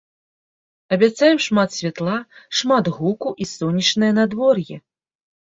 Абяцаем 0.95 1.37
шмат 1.47 1.69
святла, 1.77 2.17
шмат 2.61 2.85
гуку 2.97 3.29
і 3.47 3.49
сонечнае 3.53 4.11
надвор'е! 4.23 4.77